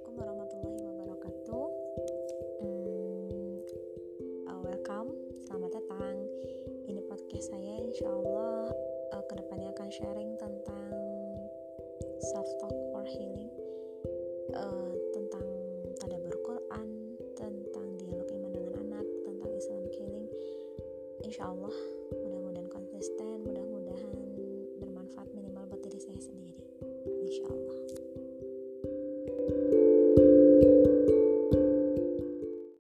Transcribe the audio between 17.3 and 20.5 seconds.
tentang dialog iman dengan anak, tentang Islam healing.